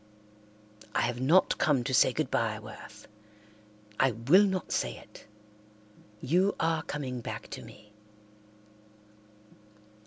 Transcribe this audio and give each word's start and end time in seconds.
"I 0.95 1.01
have 1.01 1.21
not 1.21 1.59
come 1.59 1.83
to 1.83 1.93
say 1.93 2.11
goodbye, 2.11 2.57
Worth. 2.57 3.07
I 3.99 4.09
will 4.09 4.45
not 4.45 4.71
say 4.71 4.97
it. 4.97 5.27
You 6.21 6.55
are 6.59 6.81
coming 6.81 7.21
back 7.21 7.47
to 7.51 7.61
me." 7.61 7.93